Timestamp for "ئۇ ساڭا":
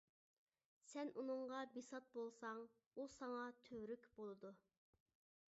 2.97-3.45